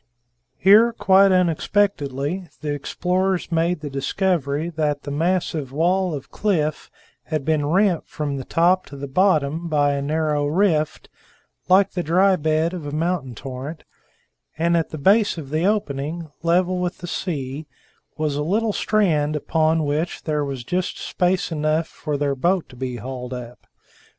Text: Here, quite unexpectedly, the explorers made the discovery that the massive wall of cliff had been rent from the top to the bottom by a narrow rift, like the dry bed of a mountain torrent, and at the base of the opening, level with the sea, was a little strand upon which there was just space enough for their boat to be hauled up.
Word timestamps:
Here, 0.57 0.93
quite 0.93 1.31
unexpectedly, 1.31 2.47
the 2.61 2.73
explorers 2.73 3.51
made 3.51 3.81
the 3.81 3.89
discovery 3.91 4.69
that 4.69 5.03
the 5.03 5.11
massive 5.11 5.71
wall 5.71 6.15
of 6.15 6.31
cliff 6.31 6.89
had 7.25 7.45
been 7.45 7.67
rent 7.67 8.07
from 8.07 8.37
the 8.37 8.43
top 8.43 8.87
to 8.87 8.95
the 8.97 9.07
bottom 9.07 9.67
by 9.67 9.93
a 9.93 10.01
narrow 10.01 10.47
rift, 10.47 11.07
like 11.69 11.91
the 11.91 12.01
dry 12.01 12.35
bed 12.35 12.73
of 12.73 12.87
a 12.87 12.91
mountain 12.91 13.35
torrent, 13.35 13.83
and 14.57 14.75
at 14.75 14.89
the 14.89 14.97
base 14.97 15.37
of 15.37 15.51
the 15.51 15.65
opening, 15.67 16.31
level 16.41 16.79
with 16.79 16.97
the 16.97 17.05
sea, 17.05 17.67
was 18.17 18.35
a 18.35 18.41
little 18.41 18.73
strand 18.73 19.35
upon 19.35 19.85
which 19.85 20.23
there 20.23 20.43
was 20.43 20.63
just 20.63 20.97
space 20.97 21.51
enough 21.51 21.85
for 21.87 22.17
their 22.17 22.33
boat 22.33 22.67
to 22.69 22.75
be 22.75 22.95
hauled 22.95 23.35
up. 23.35 23.67